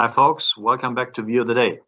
[0.00, 0.56] Hi, folks.
[0.56, 1.80] Welcome back to View of the Day.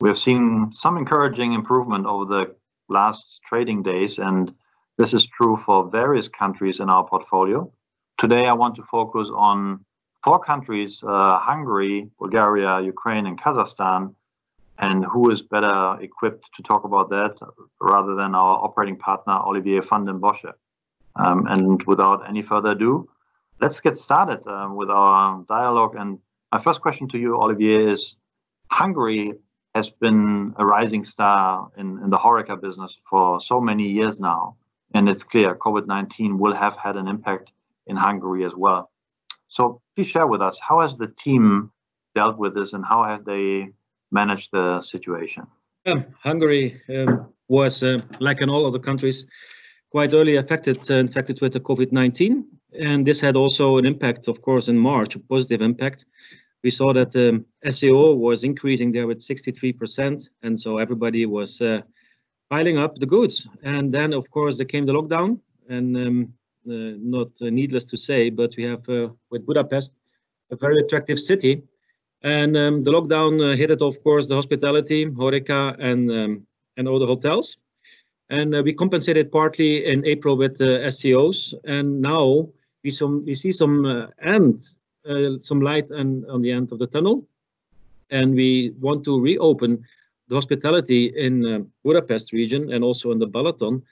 [0.00, 2.54] We have seen some encouraging improvement over the
[2.88, 4.54] last trading days, and
[4.96, 7.68] this is true for various countries in our portfolio.
[8.16, 9.84] Today, I want to focus on
[10.22, 14.14] four countries, uh, Hungary, Bulgaria, Ukraine, and Kazakhstan,
[14.78, 17.34] and who is better equipped to talk about that
[17.80, 20.52] rather than our operating partner, Olivier van den Bossche.
[21.16, 23.08] Um, without any further ado,
[23.60, 25.96] let's get started um, with our dialogue.
[26.52, 28.14] My first question to you, Olivier, is
[28.70, 29.34] Hungary
[29.74, 34.56] has been a rising star in in the HoReCa business for so many years now,
[34.94, 37.52] and it's clear COVID-19 will have had an impact
[37.86, 38.90] in Hungary as well.
[39.48, 41.70] So please share with us, how has the team
[42.14, 43.68] dealt with this, and how have they
[44.10, 45.46] managed the situation?
[46.22, 49.26] Hungary um, was, uh, like in all other countries,
[49.90, 52.44] quite early affected uh, infected with the COVID-19.
[52.78, 56.04] And This had also an impact, of course, in March, a positive impact.
[56.62, 60.28] We saw that um, SCO was increasing there with 63%.
[60.42, 61.82] And so everybody was uh,
[62.50, 63.46] piling up the goods.
[63.62, 65.40] And then, of course, there came the lockdown.
[65.68, 66.32] And um,
[66.68, 68.86] uh, not needless to say, but we have,
[69.30, 69.92] with Budapest,
[70.50, 71.62] a very attractive city.
[72.22, 76.46] And um, the lockdown hit, it, of course, the hospitality, HoReCa, and um,
[76.86, 77.56] all the hotels.
[78.30, 81.54] And uh, we compensated partly in April with uh, the SCOs.
[81.64, 82.48] And now
[82.84, 82.90] we
[83.34, 84.62] see some uh, end,
[85.42, 87.26] some light and on the end of the tunnel.
[88.10, 89.84] And we want to reopen
[90.28, 93.82] the hospitality in Budapest region and also in the Balaton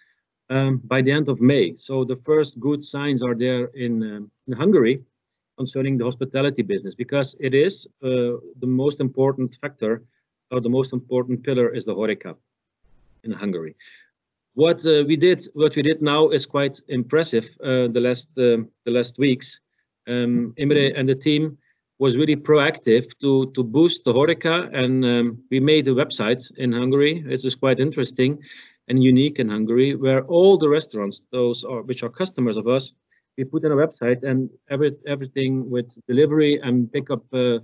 [0.50, 1.74] um, by the end of May.
[1.74, 5.02] So the first good signs are there in Hungary
[5.56, 10.02] concerning the hospitality business, because it is the most important factor
[10.50, 12.36] or the most important pillar is the HoReCa
[13.24, 13.74] in Hungary.
[14.56, 18.64] What uh, we did what we did now is quite impressive uh, the last uh,
[18.86, 19.60] the last weeks.
[20.08, 21.58] Um, Imre and the team
[21.98, 26.72] was really proactive to to boost the HoReCa, and um, we made a website in
[26.72, 27.22] Hungary.
[27.28, 28.38] This is quite interesting
[28.88, 32.94] and unique in Hungary, where all the restaurants, those which are customers of us,
[33.36, 37.60] we put in a website and every, everything with delivery and pick up the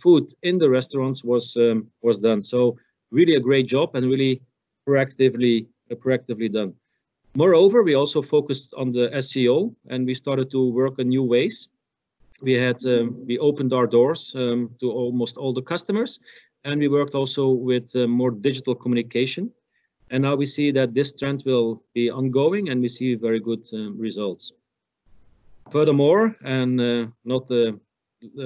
[0.00, 2.40] food in the restaurants was um, was done.
[2.40, 2.78] So
[3.10, 4.40] really a great job and really
[4.88, 6.74] proactively Uh, done.
[7.34, 11.68] Moreover, we also focused on the SCO, and we started to work on new ways.
[12.42, 16.20] We had um, we opened our doors um, to almost all the customers,
[16.64, 19.50] and we worked also with uh, more digital communication.
[20.10, 23.66] And now we see that this trend will be ongoing, and we see very good
[23.72, 24.52] um, results.
[25.70, 27.06] Furthermore, and uh,
[27.50, 27.72] uh,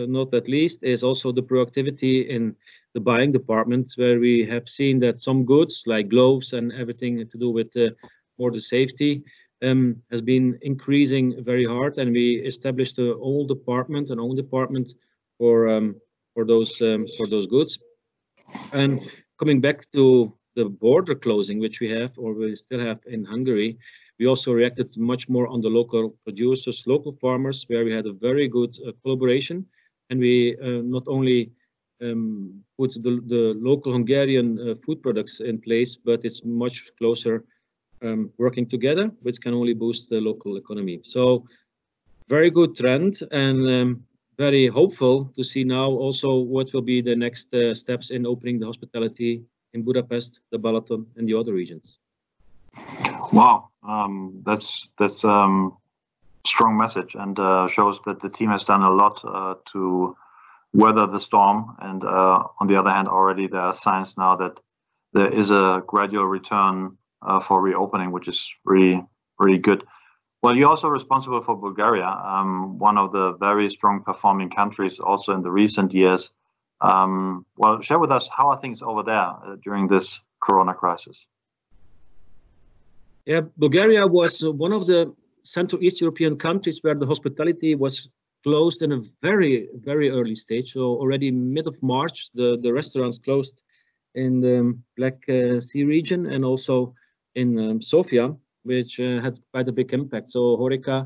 [0.07, 2.55] not at least, is also the proactivity in
[2.97, 7.39] the buying department, where we have seen that some goods, like gloves and everything to
[7.45, 7.91] do with uh,
[8.39, 9.23] more the safety,
[9.63, 11.99] um, has been increasing very hard.
[11.99, 14.95] And we established a whole department, an own department
[15.43, 15.97] um, um,
[16.35, 17.79] for those goods.
[18.73, 18.93] And
[19.39, 23.77] coming back to the border closing, which we have or we still have in Hungary,
[24.19, 28.15] we also reacted much more on the local producers, local farmers, where we had a
[28.29, 29.67] very good uh, collaboration.
[30.09, 31.51] And we uh, not only
[32.03, 37.45] Um, put the local Hungarian uh, food products in place, but it's much closer
[38.03, 41.01] um, working together, which can only boost the local economy.
[41.05, 41.47] So
[42.29, 44.05] very good trend and um,
[44.37, 48.59] very hopeful to see now also what will be the next uh, steps in opening
[48.59, 49.43] the hospitality
[49.73, 51.99] in Budapest, the Balaton, and the other regions.
[53.33, 53.71] Wow.
[54.45, 55.71] That's a
[56.47, 59.23] strong message and uh, shows that the team has done a lot
[59.73, 60.17] to
[60.77, 61.77] weather the storm.
[61.81, 64.61] And uh, on the other hand, already there are signs now that
[65.13, 69.03] there is a gradual return uh, for reopening, which is really
[69.39, 69.85] really good.
[70.43, 75.33] Well, you're also responsible for Bulgaria, um, one of the very strong performing countries also
[75.33, 76.31] in the recent years.
[76.81, 81.27] Um, well, share with us, how are things over there uh, during this Corona crisis?
[83.25, 83.41] Yeah.
[83.57, 88.09] Bulgaria was one of the Central East European countries where the hospitality was
[88.47, 90.73] closed in a very very early stage.
[90.73, 93.63] So already mid of March, the the restaurants closed
[94.15, 94.57] in the
[94.97, 96.95] Black uh, Sea region and also
[97.35, 98.27] in um, Sofia,
[98.63, 100.31] which uh, had quite a big impact.
[100.31, 100.99] So Horeca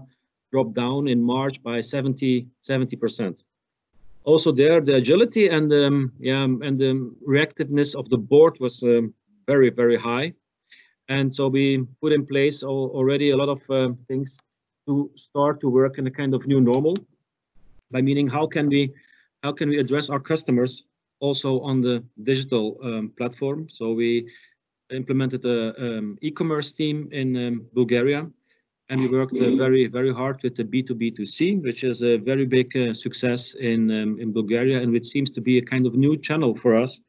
[0.53, 3.43] dropped down in March by 70, 70%.
[4.25, 6.93] Also there, the agility um, and the
[7.27, 9.15] reactiveness of the board was um,
[9.47, 10.35] very very high.
[11.09, 13.61] And so we put in place already a lot of
[14.07, 14.39] things
[14.87, 16.95] to start to work in a kind of new normal.
[17.91, 18.93] By meaning, how can we
[19.43, 20.85] how can we address our customers
[21.21, 22.65] also on the digital
[23.17, 23.69] platform?
[23.71, 24.29] So we
[24.91, 28.31] implemented an e-commerce team in Bulgaria,
[28.91, 32.77] and we worked uh, very, very hard with the B2B2C, which is a very big
[32.77, 36.17] uh, success in, um, in Bulgaria, and which seems to be a kind of new
[36.17, 37.01] channel for us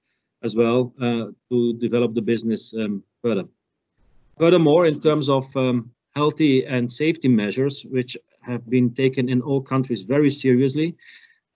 [0.44, 3.45] as well uh, to develop the business um, further.
[4.38, 9.61] Furthermore, in terms of um, healthy and safety measures, which have been taken in all
[9.61, 10.95] countries very seriously,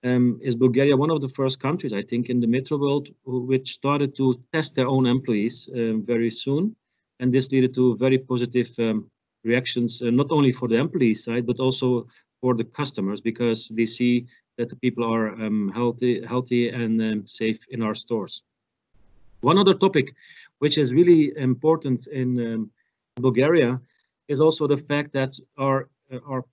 [0.03, 3.73] um, is Bulgaria one of the first countries, I think, in the metro world, which
[3.73, 6.75] started to test their own employees uh, very soon.
[7.19, 9.09] And this led to very positive um,
[9.43, 12.07] reactions, uh, not only for the employee side, but also
[12.41, 14.25] for the customers, because they see
[14.57, 18.43] that the people are um, healthy, healthy and um, safe in our stores.
[19.41, 20.13] One other topic,
[20.59, 22.71] which is really important in um,
[23.15, 23.81] Bulgaria,
[24.27, 26.43] is also the fact that our uh, our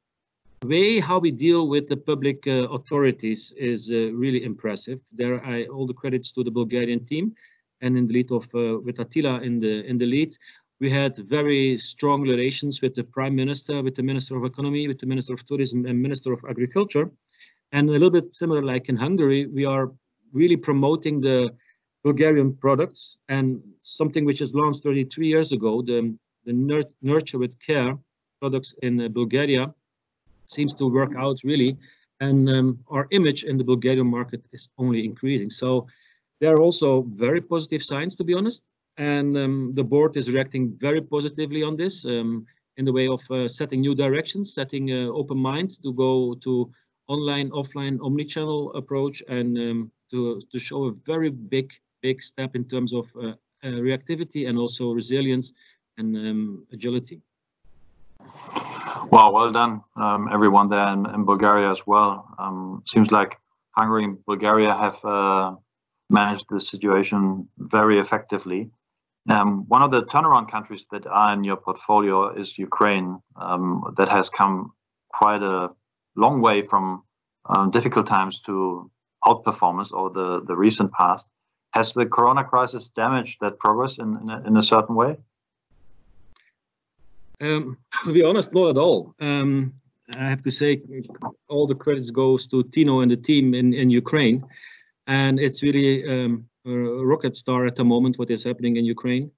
[0.64, 5.00] way how we deal with the public uh, authorities is uh, really impressive.
[5.12, 7.35] There, I all the credits to the Bulgarian team,
[7.81, 10.37] and in the lead of uh, with Attila in the in the lead,
[10.81, 14.99] we had very strong relations with the Prime Minister, with the Minister of Economy, with
[14.99, 17.11] the Minister of Tourism and Minister of Agriculture.
[17.73, 19.93] And a little bit similar like in Hungary, we are
[20.32, 21.50] really promoting the
[22.05, 27.97] Bulgarian products and something which is launched 33 years ago, the, the Nurture with Care
[28.41, 29.73] products in uh, Bulgaria
[30.53, 31.77] seems to work out really.
[32.21, 35.51] And um, our image in the Bulgarian market is only increasing.
[35.51, 35.87] So
[36.41, 38.63] there are also very positive signs, to be honest
[38.99, 42.47] and um, the board is reacting very positively on this um,
[42.77, 46.71] in the way of uh, setting new directions, setting uh, open minds to go to
[47.09, 51.73] online, offline, omni-channel approach, and um, to to show a very big
[52.03, 53.35] big step in terms of uh,
[53.65, 55.53] uh reactivity and also resilience
[55.99, 57.21] and um, agility.
[59.11, 62.29] Well, well done, um, everyone there in, in, Bulgaria as well.
[62.39, 63.39] Um, seems like
[63.77, 65.55] Hungary and Bulgaria have uh,
[66.09, 68.71] managed the situation very effectively.
[69.29, 74.09] Um, one of the turnaround countries that are in your portfolio is Ukraine, um, that
[74.09, 74.73] has come
[75.09, 75.71] quite a
[76.17, 77.03] long way from
[77.47, 78.91] um, difficult times to
[79.25, 81.27] outperformance over the, the recent past.
[81.73, 85.17] Has the corona crisis damaged that progress in, in, a, in a certain way?
[87.43, 89.15] Um, to be honest, not at all.
[89.19, 89.73] Um,
[90.17, 90.81] I have to say,
[91.49, 94.44] all the credits goes to Tino and the team in, in Ukraine.
[95.09, 99.31] And it's really um, rocket star at the moment what is happening in Ukraine.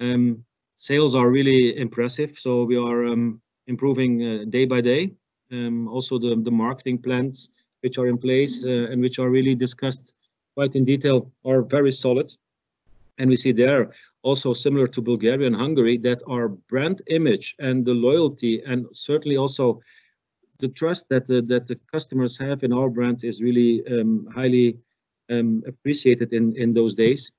[0.00, 0.44] Um,
[0.76, 5.12] sales are really impressive, so we are um, improving uh, day by day.
[5.50, 7.48] Um, also the, the marketing plans
[7.80, 10.14] which are in place uh, and which are really discussed
[10.54, 12.30] quite in detail are very solid.
[13.18, 13.90] And we see there
[14.24, 19.36] also similar to Bulgaria and Hungary that our brand image and the loyalty and certainly
[19.36, 19.80] also
[20.60, 24.78] the trust that the, that the customers have in our brand is really um, highly
[25.30, 27.32] um, appreciated in in those days.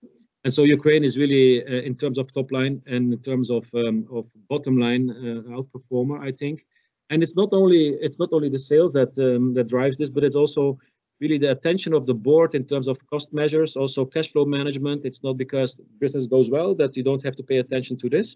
[0.43, 3.63] And so Ukraine is really, uh, in terms of top line and in terms of
[3.73, 6.65] um, of bottom line, uh, outperformer, I think.
[7.09, 10.23] And it's not only it's not only the sales that um, that drives this, but
[10.23, 10.77] it's also
[11.21, 15.05] really the attention of the board in terms of cost measures, also cash flow management.
[15.05, 18.35] It's not because business goes well that you don't have to pay attention to this.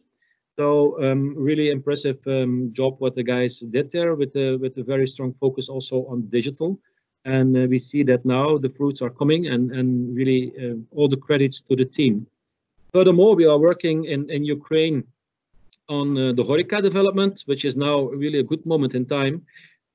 [0.58, 4.84] So um, really impressive um, job what the guys did there with a, with a
[4.84, 6.80] very strong focus also on digital
[7.26, 11.08] and uh, we see that now the fruits are coming and, and really uh, all
[11.08, 12.26] the credits to the team.
[12.94, 15.04] Furthermore, we are working in, in Ukraine
[15.90, 19.46] on uh, the Horeca development, which is now really a good moment in time.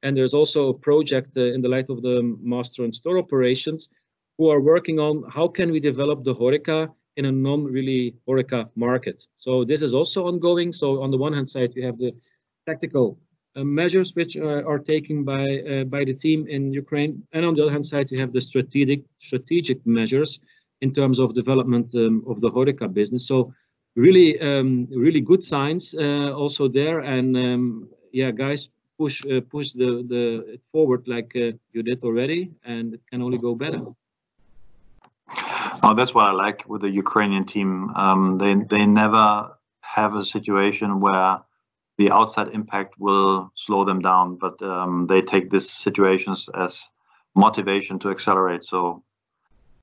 [0.04, 3.88] And there's also a project uh, in the light of the master and store operations
[4.38, 9.26] who are working on how can we develop the Horeca in a non-really Horeca market.
[9.38, 10.72] So this is also ongoing.
[10.72, 12.12] So on the one hand side, we have the
[12.66, 13.18] tactical
[13.56, 17.54] uh, measures which are, are taken by uh, by the team in Ukraine, and on
[17.54, 20.40] the other hand side, you have the strategic strategic measures
[20.80, 23.28] in terms of development um, of the Horeca business.
[23.28, 23.54] So
[23.94, 29.72] really, um, really good signs uh, also there, and um, yeah, guys, push uh, push
[29.72, 33.80] the the forward like uh, you did already, and it can only go better.
[35.82, 37.90] Oh, that's what I like with the Ukrainian team.
[37.94, 41.40] Um, they they never have a situation where
[41.98, 46.88] the outside impact will slow them down, but um, they take these situations as
[47.34, 48.64] motivation to accelerate.
[48.64, 49.04] So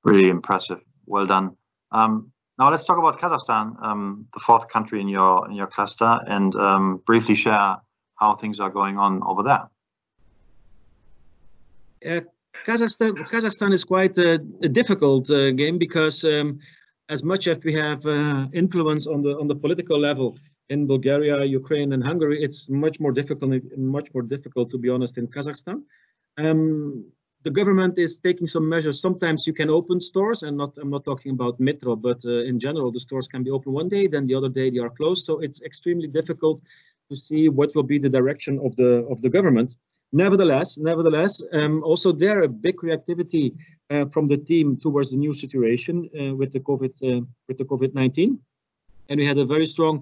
[0.04, 0.80] really impressive.
[1.06, 1.56] Well done.
[1.90, 6.20] Um, now let's talk about Kazakhstan, um, the fourth country in your in your cluster,
[6.26, 7.76] and um, briefly share
[8.22, 9.64] how things are going on over there.
[12.10, 12.20] Uh,
[12.66, 14.32] Kazakhstan, Kazakhstan is quite a,
[14.68, 16.48] a difficult uh, game because um,
[17.08, 20.28] as much as we have uh, influence on the on the political level,
[20.74, 23.48] in Bulgaria, Ukraine, and Hungary, it's much more difficult,
[23.98, 25.78] much more difficult to be honest, in Kazakhstan.
[26.44, 27.04] Um,
[27.46, 28.96] the government is taking some measures.
[29.06, 32.56] Sometimes you can open stores, and not I'm not talking about Metro, but uh, in
[32.66, 35.22] general, the stores can be open one day, then the other day they are closed.
[35.28, 36.58] So it's extremely difficult
[37.12, 39.70] to see what will be the direction of the of the government.
[40.24, 43.46] Nevertheless, nevertheless, um, also there a big reactivity
[43.92, 47.68] uh, from the team towards the new situation uh, with the COVID uh, with the
[47.72, 48.30] COVID nineteen,
[49.08, 49.94] and we had a very strong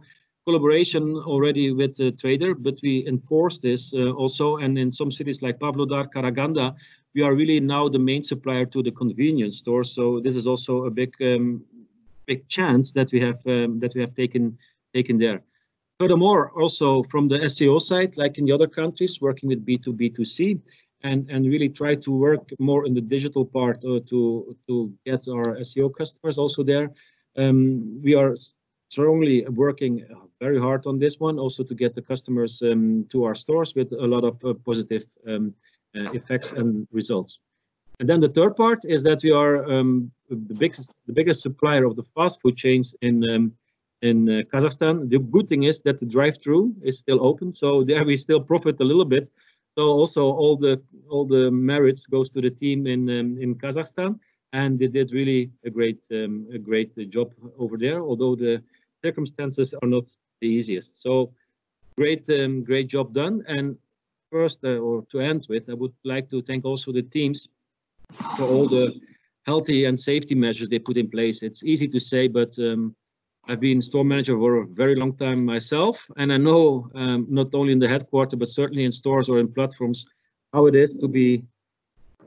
[0.46, 4.46] collaboration already with the trader, but we enforce this uh, also.
[4.62, 6.66] And in some cities like Pavlodar, Karaganda,
[7.14, 9.84] we are really now the main supplier to the convenience store.
[9.84, 11.44] So this is also a big um,
[12.26, 14.58] big chance that we have um, that we have taken
[14.94, 15.40] taken there.
[16.00, 20.59] Furthermore, also from the SCO side, like in the other countries, working with B2B2C
[21.02, 25.28] and, and really try to work more in the digital part uh, to, to get
[25.28, 26.90] our SCO customers also there.
[27.37, 28.35] Um, we are
[28.88, 30.07] strongly working
[30.40, 33.92] very hard on this one, also to get the customers um, to our stores with
[33.92, 35.52] a lot of uh, positive um,
[35.95, 37.38] uh, effects and results.
[37.99, 41.85] And then the third part is that we are um, the biggest the biggest supplier
[41.85, 43.52] of the fast food chains in um,
[44.02, 45.09] in uh, Kazakhstan.
[45.11, 48.80] The good thing is that the drive-through is still open, so there we still profit
[48.80, 49.30] a little bit.
[49.76, 54.19] So also all the all the merits goes to the team in um, in Kazakhstan,
[54.52, 58.00] and they did really a great um, a great job over there.
[58.00, 58.62] Although the
[59.04, 60.07] circumstances are not
[60.40, 61.33] the easiest, so
[61.97, 63.45] great um, great job done.
[63.47, 63.76] And
[64.30, 67.49] first, uh, or to end with, I would like to thank also the teams
[68.37, 68.92] for all the
[69.47, 71.42] healthy and safety measures they put in place.
[71.42, 72.95] It's easy to say, but um,
[73.50, 77.52] I've been store manager for a very long time myself, and I know um, not
[77.52, 80.07] only in the headquarters but certainly in stores or in platforms
[80.52, 81.42] how it is to be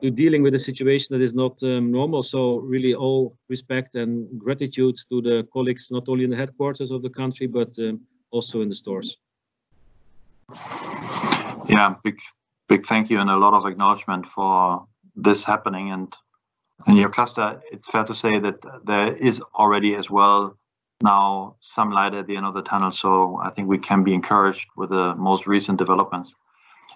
[0.02, 2.24] to dealing with a situation that is not um, normal.
[2.24, 7.02] So really, all respect and gratitude to the colleagues not only in the headquarters of
[7.02, 8.02] the country but um,
[8.32, 9.16] also in the stores.
[11.70, 12.20] Yeah, big
[12.68, 16.14] big thank you and a lot of acknowledgement for this happening and
[16.88, 17.62] in your cluster.
[17.72, 20.58] It's fair to say that there is already as well
[21.04, 22.92] now some light at the end of the tunnel.
[22.92, 26.34] So I think we can be encouraged with the most recent developments.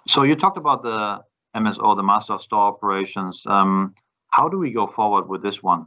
[0.07, 1.23] So you talked about the
[1.55, 3.43] MSO, the Master of Store Operations.
[3.45, 3.93] Um,
[4.29, 5.85] how do we go forward with this one?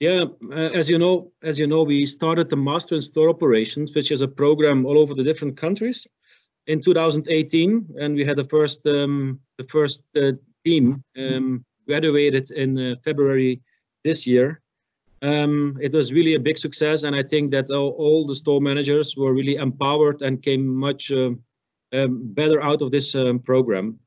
[0.00, 3.94] Yeah, uh, as you know, as you know, we started the Master and Store Operations,
[3.94, 6.06] which is a program all over the different countries,
[6.66, 10.32] in 2018, and we had the first um, the first uh,
[10.64, 13.60] team um, graduated in uh, February
[14.02, 14.60] this year,
[15.24, 18.60] um, it was really a big success, and I think that all, all the store
[18.60, 21.30] managers were really empowered and came much uh,
[21.94, 23.98] um, better out of this um, program.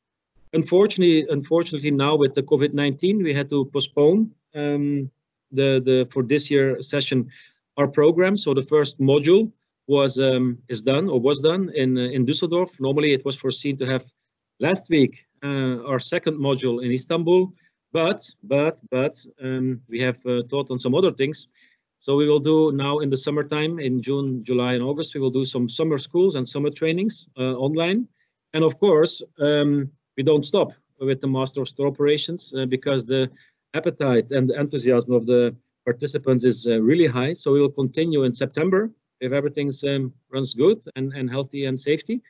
[0.53, 5.09] Unfortunately, unfortunately, now with the COVID-19, we had to postpone um,
[5.51, 7.29] the the for this year session
[7.77, 8.37] our program.
[8.37, 9.51] So the first module
[9.87, 12.79] was um, is done or was done in uh, in Düsseldorf.
[12.79, 14.05] Normally, it was foreseen to have
[14.59, 17.53] last week uh, our second module in Istanbul
[17.93, 21.47] but, but, but um, we have uh, thought on some other things.
[21.99, 25.31] So we will do now in the summertime, in June, July, and August, we will
[25.31, 28.07] do some summer schools and summer trainings uh, online.
[28.53, 33.05] And of course, um, we don't stop with the Master of Store Operations uh, because
[33.05, 33.29] the
[33.73, 37.33] appetite and the enthusiasm of the participants is uh, really high.
[37.33, 41.79] So we will continue in September if everything um, runs good and, and healthy and
[41.79, 42.21] safety.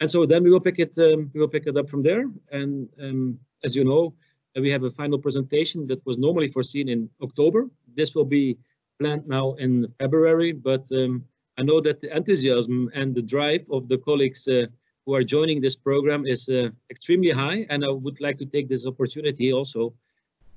[0.00, 2.24] And so then we will pick it um, we will pick it up from there.
[2.50, 4.14] And um, as you know,
[4.56, 7.66] we have a final presentation that was normally foreseen in October.
[7.96, 8.58] This will be
[8.98, 11.24] planned now in February, but um,
[11.58, 14.66] I know that the enthusiasm and the drive of the colleagues uh,
[15.06, 18.68] who are joining this program is uh, extremely high, and I would like to take
[18.68, 19.94] this opportunity also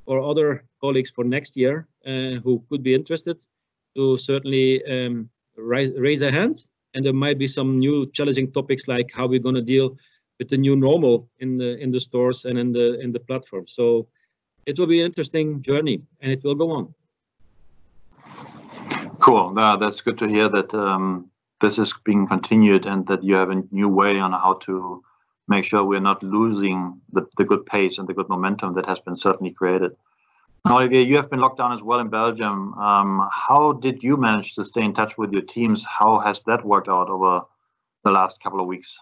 [0.05, 3.41] for other colleagues for next year uh, who could be interested
[3.95, 6.65] to certainly um, raise, raise a hand.
[6.93, 9.97] And there might be some new challenging topics like how we're going to deal
[10.43, 13.65] with the new normal in the in the stores and in the in the platform.
[13.67, 14.07] So
[14.65, 16.93] it will be an interesting journey, and it will go on.
[19.25, 19.53] Cool.
[19.53, 21.31] That's good to hear that um,
[21.61, 25.01] this is being continued and that you have a new way on how to
[25.47, 28.99] make sure we're not losing the, the good pace and the good momentum that has
[28.99, 29.91] been certainly created.
[30.69, 32.73] Olivier, you have been locked down as well in Belgium.
[32.73, 35.85] Um, how did you manage to stay in touch with your teams?
[35.85, 37.41] How has that worked out over
[38.03, 38.97] the last couple of weeks?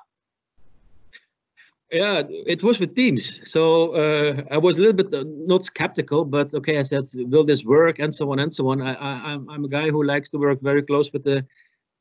[1.92, 3.42] Yeah, it was with Teams.
[3.44, 7.44] So uh, I was a little bit uh, not skeptical, but okay, I said, will
[7.44, 8.82] this work, and so on and so on.
[8.82, 11.46] I, I, I'm I'm a guy who likes to work very close with the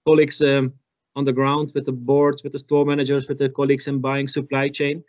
[0.07, 0.75] colleagues um,
[1.17, 4.29] on the ground, with the boards, with the store managers, with the colleagues in buying
[4.29, 5.03] supply chain.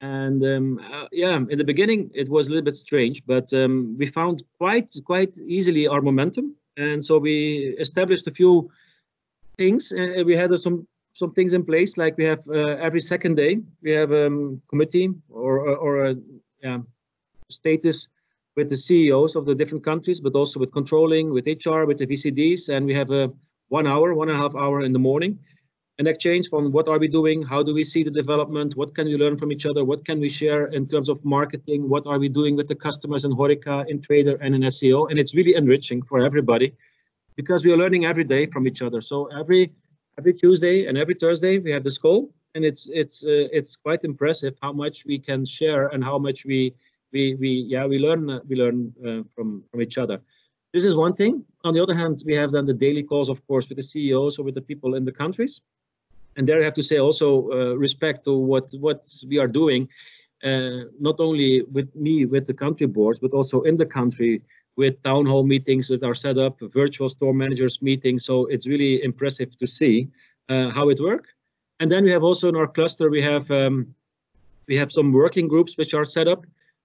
[0.00, 3.96] And um, uh, yeah, in the beginning it was a little bit strange, but um,
[3.98, 8.70] we found quite quite easily our momentum, and so we established a few
[9.58, 9.92] things.
[10.24, 13.90] We had some some things in place, like we have uh, every second day, we
[13.90, 16.16] have a um, committee or, or, a
[16.62, 16.78] yeah,
[17.50, 18.08] status
[18.56, 22.06] with the CEOs of the different countries, but also with controlling, with HR, with the
[22.06, 23.30] VCDs, and we have a
[23.68, 25.38] one hour, one and a half hour in the morning
[26.00, 29.06] an exchange on what are we doing, how do we see the development, what can
[29.06, 32.18] we learn from each other, what can we share in terms of marketing, what are
[32.18, 35.08] we doing with the customers in Horeca, in Trader, and in SCO.
[35.08, 36.74] And it's really enriching for everybody
[37.36, 39.02] because we are learning every day from each other.
[39.02, 39.72] So every
[40.20, 42.20] every Tuesday and every Thursday we have this call,
[42.54, 46.38] and it's it's uh, it's quite impressive how much we can share and how much
[46.50, 46.60] we
[47.12, 50.18] we we yeah we learn uh, we learn uh, from from each other.
[50.74, 51.34] This is one thing.
[51.64, 54.38] On the other hand, we have then the daily calls, of course, with the CEOs
[54.38, 55.60] or with the people in the countries
[56.36, 59.88] and there I have to say also uh, respect to what what we are doing,
[60.44, 64.42] uh, not only with me with the country boards, but also in the country
[64.82, 68.20] with town hall meetings that are set up, virtual store managers meetings.
[68.28, 70.08] So it's really impressive to see
[70.48, 71.28] uh, how it works.
[71.80, 73.76] And then we have also in our cluster we have um,
[74.70, 76.40] we have some working groups which are set up.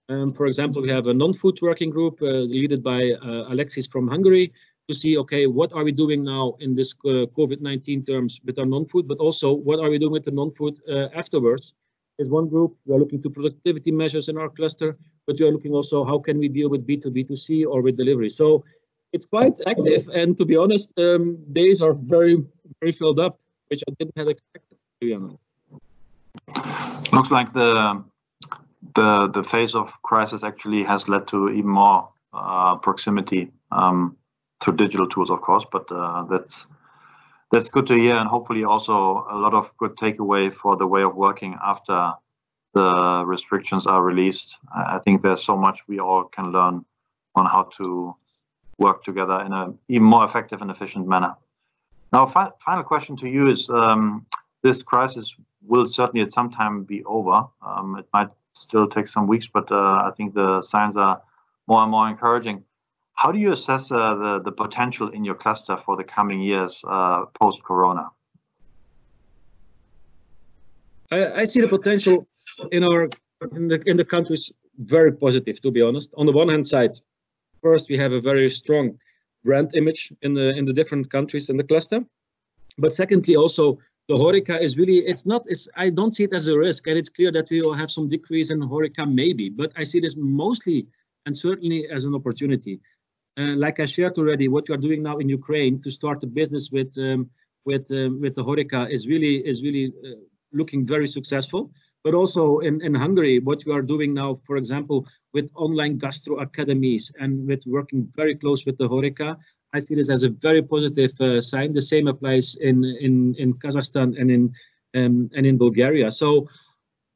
[0.10, 4.08] Um, for example, we have a non-food working group uh, led by uh, Alexis from
[4.08, 4.54] Hungary
[4.88, 8.70] to see, okay, what are we doing now in this uh, COVID-19 terms with our
[8.76, 11.74] non-food, but also what are we doing with the non-food uh, afterwards?
[12.18, 15.52] Is one group, we are looking to productivity measures in our cluster, but we are
[15.52, 18.30] looking also how can we deal with B2B2C or with delivery.
[18.30, 18.64] So
[19.12, 22.44] it's quite active, and to be honest, um, days are very,
[22.80, 23.38] very filled up,
[23.70, 25.38] which I didn't have expected, to be honest.
[27.12, 28.04] Looks like the
[28.96, 33.52] the the phase of crisis actually has led to even more uh, proximity.
[33.72, 34.18] Um,
[34.66, 35.66] through digital tools, of course.
[35.72, 36.68] But uh, that's
[37.56, 41.04] that's good to hear, and hopefully also a lot of good takeaway for the way
[41.04, 42.12] of working after
[42.74, 44.58] the restrictions are released.
[44.76, 46.84] I think there's so much we all can learn
[47.34, 48.14] on how to
[48.78, 51.34] work together in an even more effective and efficient manner.
[52.12, 54.26] Now, fi final question to you is: um,
[54.62, 55.34] This crisis
[55.66, 57.48] will certainly at some time be over.
[57.66, 61.22] Um, it might still take some weeks, but uh, I think the signs are
[61.68, 62.66] more and more encouraging.
[63.16, 66.82] How do you assess uh, the, the potential in your cluster for the coming years
[66.86, 68.10] uh, post-corona?
[71.12, 72.26] I, I, see the potential
[72.72, 73.10] in our
[73.54, 76.10] in the in the countries very positive, to be honest.
[76.18, 76.92] On the one hand side,
[77.62, 78.98] first we have a very strong
[79.44, 82.04] brand image in the in the different countries in the cluster,
[82.78, 83.78] but secondly also
[84.10, 86.98] the Horeca is really it's not it's I don't see it as a risk, and
[86.98, 90.16] it's clear that we will have some decrease in Horeca maybe, but I see this
[90.18, 90.88] mostly
[91.26, 92.80] and certainly as an opportunity.
[93.38, 96.28] Uh, like I shared already, what you are doing now in Ukraine to start a
[96.28, 97.30] business with um,
[97.66, 100.20] with um, with the Horeca is really is really uh,
[100.54, 101.72] looking very successful.
[102.04, 106.40] But also in, in Hungary, what you are doing now, for example, with online gastro
[106.40, 109.38] academies and with working very close with the Horeca,
[109.74, 111.74] I see this as a very positive uh, sign.
[111.74, 114.54] The same applies in in in Kazakhstan and in
[114.96, 116.12] um, and in Bulgaria.
[116.12, 116.48] So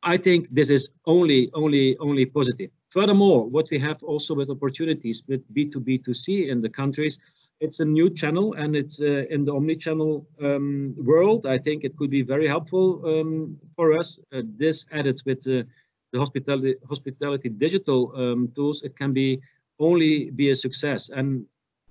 [0.03, 2.71] I think this is only only only positive.
[2.89, 7.17] Furthermore, what we have also with opportunities with B2B2C in the countries,
[7.59, 11.45] it's a new channel and it's uh, in the omni-channel um, world.
[11.45, 14.19] I think it could be very helpful um, for us.
[14.31, 15.63] Uh, this added with uh,
[16.11, 19.39] the hospitality, hospitality digital um, tools, it can be
[19.79, 21.09] only be a success.
[21.09, 21.45] And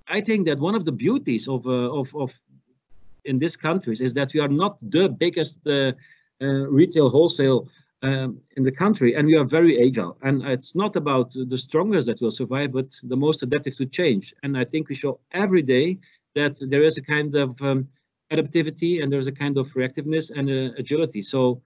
[0.07, 2.33] I think that one of the beauties of, uh, of, of
[3.25, 5.93] in these countries is that we are not the biggest uh,
[6.41, 7.69] uh, retail wholesale
[8.01, 10.17] um, in the country, and we are very agile.
[10.21, 14.33] And it's not about the strongest that will survive, but the most adaptive to change.
[14.43, 15.99] And I think we show every day
[16.35, 17.87] that there is a kind of um,
[18.31, 21.21] adaptivity and there's a kind of reactiveness and uh, agility.
[21.21, 21.61] So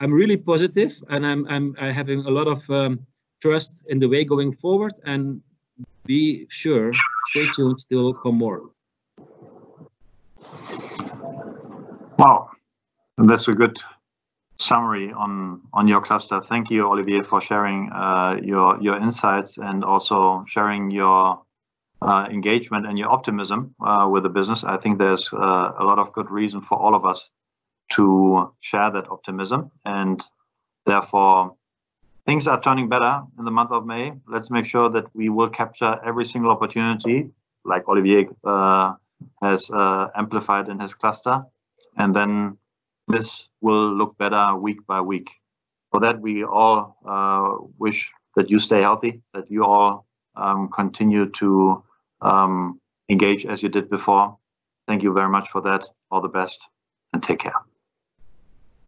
[0.00, 3.00] I'm really positive, and I'm I'm, I'm having a lot of um,
[3.40, 4.92] trust in the way going forward.
[5.04, 5.40] And
[6.04, 6.92] be sure,
[7.30, 8.70] stay tuned, there will come more.
[12.18, 12.50] Wow,
[13.16, 13.78] and that's a good
[14.58, 16.40] summary on on your cluster.
[16.48, 21.42] Thank you, Olivier, for sharing uh, your your insights and also sharing your
[22.02, 24.64] uh, engagement and your optimism uh, with the business.
[24.64, 27.28] I think there's uh, a lot of good reason for all of us
[27.92, 30.22] to share that optimism, and
[30.86, 31.56] therefore
[32.26, 34.12] things are turning better in the month of May.
[34.26, 37.30] Let's make sure that we will capture every single opportunity,
[37.64, 38.94] like Olivier uh,
[39.40, 41.44] has uh, amplified in his cluster,
[41.96, 42.58] and then
[43.08, 45.30] this will look better week by week.
[45.90, 51.28] For that, we all uh, wish that you stay healthy, that you all um, continue
[51.30, 51.82] to
[52.20, 54.36] um, engage as you did before.
[54.86, 55.84] Thank you very much for that.
[56.10, 56.60] All the best
[57.12, 57.67] and take care.